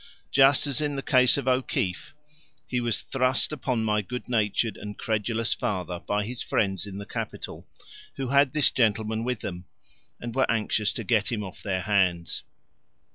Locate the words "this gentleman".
8.53-9.23